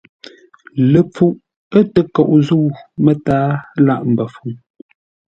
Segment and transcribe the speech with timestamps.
[0.91, 1.35] Ləpfuʼ
[1.77, 2.65] ə̂ təkoʼ zə̂u
[3.03, 3.43] mətǎa
[3.85, 4.49] lâʼ mbəfuŋ.